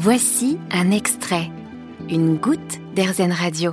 Voici 0.00 0.60
un 0.70 0.92
extrait, 0.92 1.50
une 2.08 2.36
goutte 2.36 2.78
d'Airzen 2.94 3.32
Radio. 3.32 3.72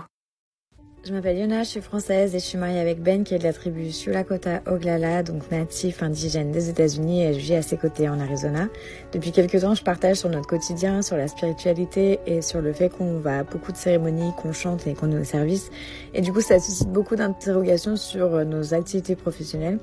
Je 1.05 1.13
m'appelle 1.13 1.38
Yona, 1.38 1.62
je 1.62 1.70
suis 1.70 1.82
française 1.82 2.33
et 2.33 2.40
je 2.40 2.44
suis 2.44 2.58
mariée 2.58 2.79
avec 2.79 3.00
Ben 3.00 3.24
qui 3.24 3.36
est 3.36 3.38
de 3.38 3.44
la 3.44 3.54
tribu 3.54 3.92
Shulakota 3.92 4.64
Oglala, 4.66 5.22
donc 5.22 5.51
natif 5.51 6.01
indigène 6.01 6.51
des 6.51 6.67
États-Unis 6.67 7.24
et 7.24 7.35
je 7.35 7.40
vis 7.40 7.53
à 7.53 7.61
ses 7.61 7.77
côtés 7.77 8.09
en 8.09 8.20
Arizona. 8.20 8.70
Depuis 9.14 9.32
quelques 9.32 9.61
temps, 9.61 9.75
je 9.75 9.84
partage 9.84 10.16
sur 10.16 10.30
notre 10.30 10.48
quotidien, 10.48 11.04
sur 11.04 11.16
la 11.16 11.27
spiritualité 11.27 12.20
et 12.26 12.42
sur 12.42 12.60
le 12.60 12.73
fait 12.73 12.89
qu'on 12.89 13.20
va 13.20 13.38
à 13.38 13.44
beaucoup 13.44 13.71
de 13.71 13.78
cérémonies, 13.78 14.32
qu'on 14.42 14.52
chante 14.52 14.88
et 14.88 14.96
qu'on 14.96 15.12
est 15.12 15.20
au 15.20 15.23
service. 15.23 15.70
Et 16.16 16.21
du 16.21 16.34
coup, 16.34 16.42
ça 16.42 16.57
suscite 16.57 16.89
beaucoup 16.89 17.16
d'interrogations 17.16 17.98
sur 17.98 18.44
nos 18.46 18.73
activités 18.73 19.16
professionnelles. 19.16 19.78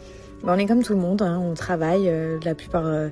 Ben, 0.44 0.54
on 0.54 0.58
est 0.58 0.66
comme 0.66 0.82
tout 0.82 0.94
le 0.94 0.98
monde, 0.98 1.22
hein, 1.22 1.40
on 1.40 1.54
travaille 1.54 2.08
euh, 2.08 2.40
la 2.44 2.56
plupart 2.56 2.86
euh, 2.86 3.10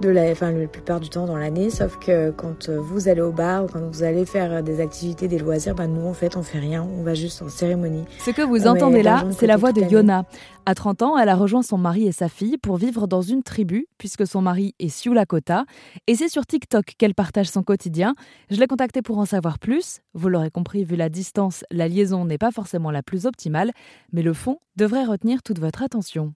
de 0.00 0.08
la, 0.08 0.30
enfin 0.30 0.50
la 0.50 0.66
plupart 0.66 0.98
du 0.98 1.10
temps 1.10 1.26
dans 1.26 1.36
l'année, 1.36 1.68
sauf 1.68 1.98
que 1.98 2.30
quand 2.30 2.70
euh, 2.70 2.80
vous 2.80 3.08
allez 3.08 3.20
au 3.20 3.32
bar 3.32 3.64
ou 3.64 3.66
quand 3.66 3.80
vous 3.80 4.02
allez 4.02 4.24
faire 4.24 4.62
des 4.62 4.80
activités, 4.80 5.28
des 5.28 5.38
loisirs, 5.38 5.74
ben 5.74 5.88
nous 5.88 6.06
en 6.06 6.14
fait 6.14 6.38
on 6.38 6.42
fait 6.42 6.58
rien, 6.58 6.82
on 6.82 7.02
va 7.02 7.12
juste 7.12 7.42
en 7.42 7.50
cérémonie. 7.50 8.04
Ce 8.24 8.30
que 8.30 8.40
vous 8.40 8.66
entendez 8.66 9.02
là, 9.02 9.24
c'est 9.32 9.46
la 9.46 9.58
voix 9.58 9.72
de 9.72 9.82
Yona. 9.82 10.24
À 10.64 10.74
30 10.74 11.02
ans, 11.02 11.18
elle 11.18 11.28
a 11.28 11.36
rejoint 11.36 11.62
son 11.62 11.78
mari 11.78 12.06
et 12.06 12.12
sa 12.12 12.28
fille 12.28 12.56
pour 12.56 12.76
vivre 12.76 13.06
dans 13.06 13.22
une 13.22 13.42
tribu, 13.42 13.86
puisque 13.98 14.26
son 14.26 14.40
mari 14.40 14.74
est 14.78 14.88
Sioux 14.88 15.12
Lakota, 15.12 15.64
et 16.06 16.14
c'est 16.14 16.28
sur 16.28 16.46
TikTok 16.46 16.94
qu'elle 16.96 17.14
partage 17.14 17.48
son 17.48 17.62
quotidien. 17.62 18.14
Je 18.50 18.58
l'ai 18.58 18.66
contactée 18.66 19.02
pour 19.02 19.18
en 19.18 19.26
savoir 19.26 19.58
plus. 19.58 20.00
Vous 20.14 20.28
l'aurez 20.28 20.50
compris, 20.50 20.84
vu 20.84 20.96
la 20.96 21.08
distance, 21.08 21.64
la 21.70 21.88
liaison 21.88 22.24
n'est 22.24 22.38
pas 22.38 22.52
forcément 22.52 22.90
la 22.90 23.02
plus 23.02 23.26
optimale, 23.26 23.72
mais 24.12 24.22
le 24.22 24.32
fond 24.32 24.58
devrait 24.76 25.04
retenir 25.04 25.42
toute 25.42 25.58
votre 25.58 25.82
attention. 25.82 26.32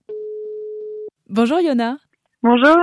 Bonjour 1.30 1.58
Yona. 1.58 1.96
Bonjour. 2.42 2.76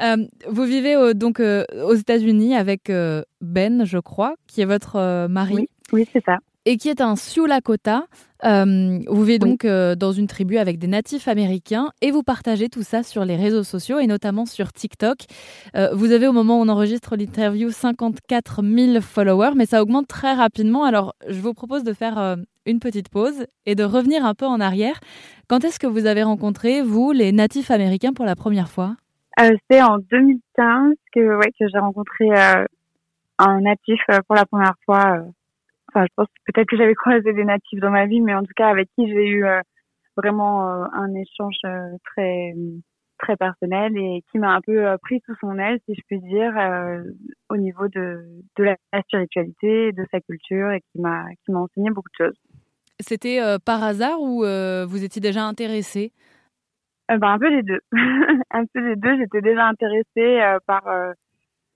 Euh, 0.00 0.16
vous 0.48 0.62
vivez 0.62 1.12
donc 1.14 1.40
euh, 1.40 1.64
aux 1.84 1.94
États-Unis 1.94 2.54
avec 2.54 2.88
euh, 2.88 3.22
Ben, 3.40 3.84
je 3.84 3.98
crois, 3.98 4.36
qui 4.46 4.60
est 4.60 4.64
votre 4.64 5.26
mari. 5.26 5.68
Oui, 5.92 6.08
c'est 6.12 6.24
ça. 6.24 6.38
Et 6.66 6.76
qui 6.76 6.88
est 6.88 7.00
un 7.00 7.16
Sioux 7.16 7.46
Lakota. 7.46 8.06
vous 8.44 9.24
vivez 9.24 9.40
donc 9.40 9.66
dans 9.66 10.12
une 10.12 10.28
tribu 10.28 10.58
avec 10.58 10.78
des 10.78 10.86
natifs 10.86 11.26
américains 11.26 11.90
et 12.00 12.12
vous 12.12 12.22
partagez 12.22 12.68
tout 12.68 12.84
ça 12.84 13.02
sur 13.02 13.24
les 13.24 13.34
réseaux 13.34 13.64
sociaux 13.64 13.98
et 13.98 14.06
notamment 14.06 14.46
sur 14.46 14.72
TikTok. 14.72 15.24
vous 15.92 16.12
avez 16.12 16.28
au 16.28 16.32
moment 16.32 16.60
où 16.60 16.62
on 16.62 16.68
enregistre 16.68 17.16
l'interview 17.16 17.72
54 17.72 18.62
000 18.62 19.00
followers, 19.00 19.54
mais 19.56 19.66
ça 19.66 19.82
augmente 19.82 20.06
très 20.06 20.34
rapidement. 20.34 20.84
Alors 20.84 21.16
je 21.26 21.40
vous 21.40 21.52
propose 21.52 21.82
de 21.82 21.92
faire 21.92 22.36
une 22.64 22.78
petite 22.78 23.08
pause 23.08 23.46
et 23.66 23.74
de 23.74 23.84
revenir 23.84 24.24
un 24.24 24.34
peu 24.34 24.46
en 24.46 24.60
arrière. 24.60 25.00
Quand 25.52 25.64
est-ce 25.64 25.78
que 25.78 25.86
vous 25.86 26.06
avez 26.06 26.22
rencontré, 26.22 26.80
vous, 26.80 27.12
les 27.12 27.30
natifs 27.30 27.70
américains 27.70 28.14
pour 28.14 28.24
la 28.24 28.34
première 28.34 28.70
fois? 28.70 28.96
Euh, 29.38 29.54
C'est 29.70 29.82
en 29.82 29.98
2015 29.98 30.94
que, 31.12 31.38
j'ai 31.60 31.78
rencontré 31.78 32.30
euh, 32.30 32.64
un 33.36 33.60
natif 33.60 34.00
euh, 34.10 34.20
pour 34.26 34.34
la 34.34 34.46
première 34.46 34.72
fois. 34.86 35.18
Enfin, 35.88 36.06
je 36.06 36.12
pense 36.16 36.28
peut-être 36.46 36.66
que 36.66 36.78
j'avais 36.78 36.94
croisé 37.04 37.34
des 37.34 37.44
natifs 37.44 37.80
dans 37.80 37.90
ma 37.90 38.06
vie, 38.06 38.22
mais 38.22 38.34
en 38.34 38.40
tout 38.40 38.54
cas 38.56 38.68
avec 38.68 38.88
qui 38.96 39.06
j'ai 39.06 39.28
eu 39.28 39.44
vraiment 40.16 40.62
un 40.94 41.14
échange 41.14 41.60
très 42.06 42.54
très 43.18 43.36
personnel 43.36 43.94
et 43.98 44.24
qui 44.32 44.38
m'a 44.38 44.54
un 44.54 44.62
peu 44.62 44.96
pris 45.02 45.20
sous 45.26 45.34
son 45.38 45.58
aile, 45.58 45.80
si 45.86 45.94
je 45.94 46.00
puis 46.06 46.18
dire, 46.20 46.54
au 47.50 47.58
niveau 47.58 47.88
de, 47.88 48.24
de 48.56 48.64
la 48.64 48.76
spiritualité, 49.02 49.92
de 49.92 50.06
sa 50.10 50.20
culture 50.22 50.70
et 50.70 50.80
qui 50.80 50.98
m'a 51.02 51.26
enseigné 51.54 51.90
beaucoup 51.90 52.08
de 52.18 52.24
choses. 52.24 52.38
C'était 53.00 53.40
euh, 53.40 53.58
par 53.58 53.82
hasard 53.82 54.20
ou 54.20 54.44
euh, 54.44 54.86
vous 54.86 55.04
étiez 55.04 55.20
déjà 55.20 55.44
intéressée 55.44 56.12
euh, 57.10 57.18
ben, 57.18 57.32
Un 57.32 57.38
peu 57.38 57.48
les 57.48 57.62
deux. 57.62 57.80
un 58.50 58.64
peu 58.66 58.88
les 58.88 58.96
deux. 58.96 59.16
J'étais 59.18 59.40
déjà 59.40 59.66
intéressée 59.66 60.40
par, 60.66 60.84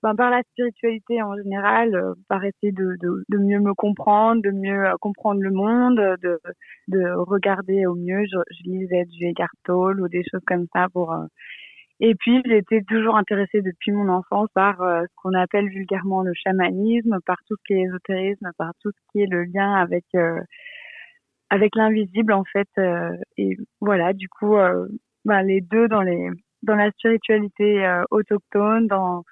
ben, 0.03 0.15
par 0.15 0.29
la 0.29 0.41
spiritualité 0.51 1.21
en 1.21 1.35
général, 1.35 2.13
par 2.29 2.43
essayer 2.43 2.71
de, 2.71 2.95
de, 3.01 3.37
mieux 3.37 3.59
me 3.59 3.73
comprendre, 3.73 4.41
de 4.41 4.51
mieux 4.51 4.85
comprendre 5.01 5.41
le 5.41 5.51
monde, 5.51 5.97
de, 6.21 6.39
de 6.87 7.11
regarder 7.15 7.85
au 7.85 7.95
mieux. 7.95 8.23
Je, 8.25 8.37
je 8.51 8.69
lisais 8.69 9.05
du 9.05 9.27
Eckhart 9.27 9.49
Tolle 9.63 10.01
ou 10.01 10.07
des 10.07 10.23
choses 10.31 10.43
comme 10.45 10.67
ça 10.73 10.87
pour... 10.93 11.15
Et 11.99 12.13
puis, 12.13 12.43
j'étais 12.45 12.83
toujours 12.83 13.17
intéressée 13.17 13.63
depuis 13.63 13.91
mon 13.91 14.07
enfance 14.07 14.49
par 14.53 14.77
ce 14.77 15.15
qu'on 15.15 15.33
appelle 15.33 15.67
vulgairement 15.67 16.21
le 16.21 16.31
chamanisme, 16.35 17.17
par 17.25 17.37
tout 17.47 17.55
ce 17.55 17.63
qui 17.65 17.73
est 17.73 17.85
ésotérisme, 17.85 18.51
par 18.55 18.73
tout 18.81 18.91
ce 18.91 19.11
qui 19.11 19.23
est 19.23 19.25
le 19.25 19.45
lien 19.45 19.73
avec 19.73 20.05
avec 21.49 21.75
l'invisible 21.75 22.33
en 22.33 22.43
fait 22.43 22.67
euh, 22.77 23.15
et 23.37 23.57
voilà 23.79 24.13
du 24.13 24.27
coup 24.29 24.57
euh, 24.57 24.87
ben, 25.25 25.41
les 25.43 25.61
deux 25.61 25.87
dans 25.87 26.01
les 26.01 26.29
dans 26.63 26.75
la 26.75 26.91
spiritualité 26.91 27.85
euh, 27.85 28.03
autochtone 28.11 28.87
dans 28.87 29.23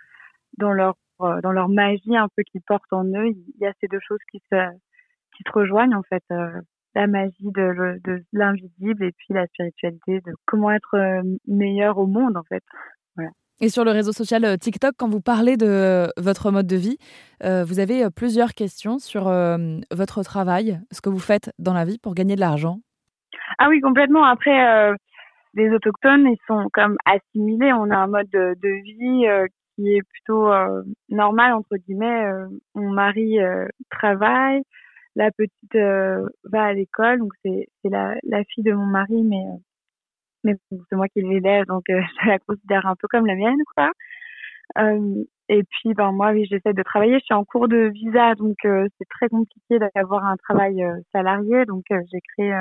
dans 0.57 0.71
leur 0.71 0.95
dans 1.19 1.51
leur 1.51 1.69
magie 1.69 2.17
un 2.17 2.27
peu 2.35 2.43
qu'ils 2.43 2.61
portent 2.61 2.91
en 2.91 3.05
eux 3.05 3.27
il 3.27 3.43
y 3.59 3.65
a 3.65 3.73
ces 3.79 3.87
deux 3.87 3.99
choses 4.05 4.19
qui 4.31 4.41
se 4.51 4.55
qui 5.35 5.43
se 5.45 5.51
rejoignent 5.51 5.95
en 5.95 6.03
fait 6.03 6.23
la 6.93 7.07
magie 7.07 7.51
de, 7.51 8.23
l'invisible 8.33 9.03
et 9.03 9.11
puis 9.11 9.33
la 9.33 9.47
spiritualité 9.47 10.21
de 10.21 10.33
comment 10.45 10.71
être 10.71 11.23
meilleur 11.47 11.97
au 11.97 12.07
monde 12.07 12.37
en 12.37 12.43
fait 12.43 12.63
et 13.61 13.69
sur 13.69 13.85
le 13.85 13.91
réseau 13.91 14.11
social 14.11 14.43
euh, 14.43 14.57
TikTok, 14.57 14.95
quand 14.97 15.09
vous 15.09 15.21
parlez 15.21 15.55
de 15.55 15.65
euh, 15.65 16.07
votre 16.17 16.51
mode 16.51 16.67
de 16.67 16.75
vie, 16.75 16.97
euh, 17.43 17.63
vous 17.63 17.79
avez 17.79 18.09
plusieurs 18.09 18.53
questions 18.53 18.99
sur 18.99 19.23
votre 19.91 20.23
travail, 20.23 20.79
ce 20.91 21.01
que 21.01 21.09
vous 21.09 21.19
faites 21.19 21.51
dans 21.59 21.73
la 21.73 21.85
vie 21.85 21.97
pour 21.97 22.15
gagner 22.15 22.35
de 22.35 22.39
l'argent. 22.39 22.79
Ah 23.57 23.69
oui, 23.69 23.79
complètement. 23.79 24.23
Après, 24.23 24.93
les 25.53 25.69
autochtones, 25.71 26.27
ils 26.27 26.39
sont 26.47 26.67
comme 26.73 26.97
assimilés. 27.05 27.71
On 27.73 27.89
a 27.91 27.97
un 27.97 28.07
mode 28.07 28.29
de, 28.29 28.81
vie 28.83 29.47
qui 29.75 29.95
est 29.95 30.01
plutôt 30.01 30.49
normal, 31.09 31.53
entre 31.53 31.77
guillemets. 31.77 32.25
mon 32.73 32.91
mari 32.91 33.37
travaille, 33.89 34.63
la 35.15 35.31
petite 35.31 35.75
va 35.75 36.63
à 36.63 36.73
l'école, 36.73 37.19
donc 37.19 37.33
c'est 37.43 37.67
la, 37.83 38.15
la, 38.23 38.43
fille 38.45 38.63
de 38.63 38.73
mon 38.73 38.85
mari, 38.85 39.23
mais 39.23 39.43
mais 40.45 40.55
c'est 40.69 40.95
moi 40.95 41.07
qui 41.09 41.21
l'élève, 41.21 41.65
donc 41.65 41.89
euh, 41.89 42.01
je 42.23 42.29
la 42.29 42.39
considère 42.39 42.85
un 42.85 42.95
peu 42.95 43.07
comme 43.09 43.25
la 43.25 43.35
mienne, 43.35 43.59
quoi. 43.75 43.91
Euh, 44.79 45.23
et 45.49 45.63
puis, 45.63 45.93
ben 45.93 46.11
moi, 46.11 46.31
oui, 46.31 46.45
j'essaie 46.49 46.73
de 46.73 46.83
travailler. 46.83 47.19
Je 47.19 47.25
suis 47.25 47.33
en 47.33 47.45
cours 47.45 47.67
de 47.67 47.89
visa, 47.93 48.35
donc 48.35 48.57
euh, 48.65 48.87
c'est 48.97 49.07
très 49.09 49.29
compliqué 49.29 49.77
d'avoir 49.95 50.25
un 50.25 50.37
travail 50.37 50.83
salarié. 51.11 51.65
Donc, 51.65 51.83
j'ai 51.89 52.21
créé 52.35 52.53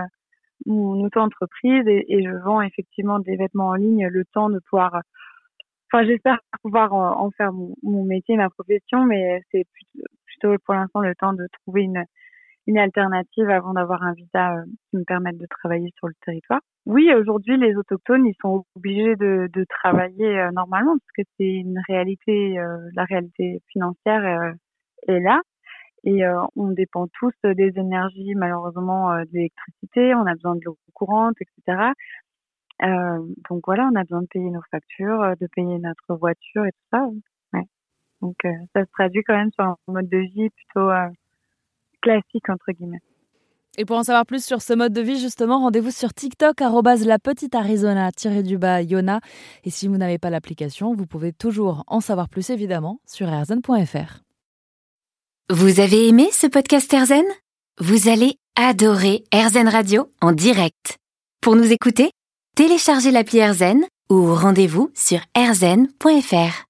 mon 0.66 1.02
auto-entreprise 1.02 1.84
et, 1.86 2.22
je 2.22 2.44
vends 2.44 2.60
effectivement 2.60 3.20
des 3.20 3.36
vêtements 3.36 3.68
en 3.68 3.74
ligne 3.74 4.06
le 4.08 4.24
temps 4.26 4.50
de 4.50 4.60
pouvoir. 4.68 5.00
Enfin, 5.92 6.04
j'espère 6.04 6.38
pouvoir 6.62 6.92
en, 6.92 7.30
faire 7.30 7.52
mon, 7.52 8.04
métier, 8.04 8.36
ma 8.36 8.50
profession, 8.50 9.04
mais 9.04 9.40
c'est 9.50 9.64
plutôt 10.26 10.54
pour 10.64 10.74
l'instant 10.74 11.00
le 11.00 11.14
temps 11.14 11.32
de 11.32 11.46
trouver 11.62 11.82
une 11.82 12.04
une 12.66 12.78
alternative 12.78 13.48
avant 13.50 13.74
d'avoir 13.74 14.02
un 14.02 14.12
visa 14.14 14.56
qui 14.90 14.96
me 14.96 15.04
permette 15.04 15.38
de 15.38 15.46
travailler 15.46 15.92
sur 15.98 16.08
le 16.08 16.14
territoire. 16.24 16.60
Oui, 16.86 17.10
aujourd'hui, 17.14 17.56
les 17.56 17.76
autochtones, 17.76 18.26
ils 18.26 18.36
sont 18.40 18.64
obligés 18.74 19.16
de, 19.16 19.48
de 19.52 19.64
travailler 19.64 20.38
euh, 20.38 20.50
normalement 20.52 20.96
parce 20.98 21.12
que 21.16 21.22
c'est 21.38 21.48
une 21.48 21.80
réalité, 21.88 22.58
euh, 22.58 22.76
la 22.94 23.04
réalité 23.04 23.62
financière 23.68 24.24
euh, 24.24 24.52
est 25.08 25.20
là. 25.20 25.40
Et 26.06 26.20
on 26.54 26.68
dépend 26.72 27.06
tous 27.18 27.32
des 27.44 27.72
énergies, 27.78 28.34
malheureusement, 28.34 29.24
d'électricité, 29.32 30.14
on 30.14 30.26
a 30.26 30.34
besoin 30.34 30.54
de 30.54 30.60
l'eau 30.62 30.76
courante, 30.92 31.34
etc. 31.40 31.92
donc 33.48 33.62
voilà, 33.64 33.88
on 33.90 33.96
a 33.96 34.02
besoin 34.02 34.20
de 34.20 34.26
payer 34.26 34.50
nos 34.50 34.60
factures, 34.70 35.32
de 35.40 35.46
payer 35.46 35.78
notre 35.78 36.14
voiture 36.14 36.66
et 36.66 36.72
tout 36.72 36.86
ça. 36.92 37.06
Ouais. 37.54 37.64
Donc 38.20 38.36
ça 38.74 38.84
se 38.84 38.90
traduit 38.92 39.22
quand 39.22 39.34
même 39.34 39.50
sur 39.52 39.64
un 39.64 39.76
mode 39.88 40.10
de 40.10 40.18
vie 40.18 40.50
plutôt 40.50 40.90
classique, 42.04 42.48
entre 42.48 42.72
guillemets. 42.72 43.00
Et 43.76 43.84
pour 43.84 43.96
en 43.96 44.04
savoir 44.04 44.24
plus 44.24 44.44
sur 44.44 44.62
ce 44.62 44.72
mode 44.72 44.92
de 44.92 45.00
vie, 45.00 45.18
justement, 45.18 45.58
rendez-vous 45.58 45.90
sur 45.90 46.14
TikTok, 46.14 46.60
la 46.60 47.18
petite 47.18 47.54
Arizona, 47.56 48.10
du 48.44 48.56
bas 48.56 48.82
Yona. 48.82 49.20
Et 49.64 49.70
si 49.70 49.88
vous 49.88 49.96
n'avez 49.96 50.18
pas 50.18 50.30
l'application, 50.30 50.94
vous 50.94 51.06
pouvez 51.06 51.32
toujours 51.32 51.82
en 51.88 52.00
savoir 52.00 52.28
plus, 52.28 52.50
évidemment, 52.50 53.00
sur 53.04 53.28
erzen.fr. 53.28 54.20
Vous 55.50 55.80
avez 55.80 56.08
aimé 56.08 56.28
ce 56.30 56.46
podcast 56.46 56.92
Erzen 56.92 57.24
Vous 57.80 58.08
allez 58.08 58.36
adorer 58.54 59.24
Erzen 59.32 59.68
Radio 59.68 60.08
en 60.20 60.30
direct. 60.32 60.98
Pour 61.40 61.56
nous 61.56 61.72
écouter, 61.72 62.12
téléchargez 62.54 63.10
l'appli 63.10 63.38
Erzen 63.38 63.84
ou 64.08 64.32
rendez-vous 64.34 64.90
sur 64.94 65.18
erzen.fr. 65.34 66.62